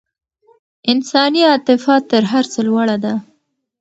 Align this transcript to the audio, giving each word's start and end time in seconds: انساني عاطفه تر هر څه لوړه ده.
انساني 0.91 1.41
عاطفه 1.49 1.95
تر 2.09 2.23
هر 2.31 2.43
څه 2.53 2.59
لوړه 2.67 2.97
ده. 3.03 3.13